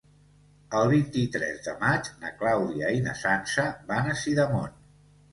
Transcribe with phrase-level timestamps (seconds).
[0.77, 4.73] El vint-i-tres de maig na Clàudia i na Sança van a Sidamon.